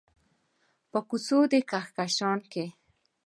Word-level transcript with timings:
په 0.91 0.99
کوڅو 1.09 1.39
د 1.51 1.53
کهکشان 1.69 2.39
کې 2.51 2.65